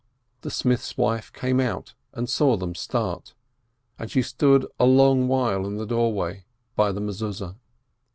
The 0.41 0.49
smith's 0.49 0.97
wife 0.97 1.31
came 1.31 1.59
out 1.59 1.93
and 2.11 2.27
saw 2.27 2.57
them 2.57 2.73
start, 2.73 3.35
and 3.99 4.09
she 4.09 4.23
stood 4.23 4.65
a 4.79 4.85
long 4.87 5.27
while 5.27 5.67
in 5.67 5.77
the 5.77 5.85
doorway 5.85 6.45
by 6.75 6.91
the 6.91 6.99
Mezuzeh. 7.01 7.53